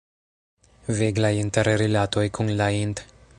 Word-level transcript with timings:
Viglaj 1.01 1.31
interrilatoj 1.41 2.25
kun 2.39 2.51
la 2.63 2.71
int. 2.83 3.05